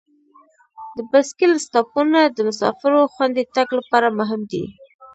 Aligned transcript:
د 0.95 0.97
بایسکل 1.09 1.51
سټاپونه 1.65 2.19
د 2.35 2.37
مسافرو 2.49 3.11
خوندي 3.13 3.43
تګ 3.55 3.67
لپاره 3.79 4.07
مهم 4.19 4.41
دي. 4.51 4.63